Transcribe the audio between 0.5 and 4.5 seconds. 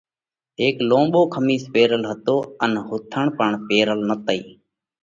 هيڪ لونٻو کمِيس پيرل هتو ان ۿُونٿڻ پڻ پيرل نتئِي۔